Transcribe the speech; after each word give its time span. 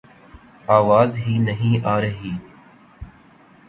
آواز 0.69 1.17
ہی 1.17 1.37
نہیں 1.39 1.85
آرہی 1.85 2.31